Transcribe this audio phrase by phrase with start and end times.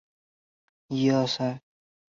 [0.87, 1.61] 王羽人。